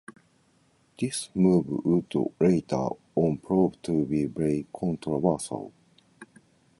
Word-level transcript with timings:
This 0.99 1.29
move 1.35 1.67
would 1.85 2.11
later 2.39 2.87
on 3.13 3.37
prove 3.37 3.79
to 3.83 4.03
be 4.05 4.25
very 4.25 4.65
controversial. 4.75 5.71